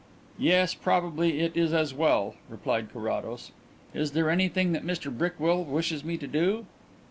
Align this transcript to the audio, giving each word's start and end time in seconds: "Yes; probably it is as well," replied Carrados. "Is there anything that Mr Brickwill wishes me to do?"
"Yes; 0.39 0.73
probably 0.73 1.41
it 1.41 1.55
is 1.55 1.73
as 1.75 1.93
well," 1.93 2.33
replied 2.49 2.91
Carrados. 2.91 3.51
"Is 3.93 4.13
there 4.13 4.31
anything 4.31 4.71
that 4.71 4.81
Mr 4.83 5.15
Brickwill 5.15 5.63
wishes 5.63 6.03
me 6.03 6.17
to 6.17 6.25
do?" 6.25 6.65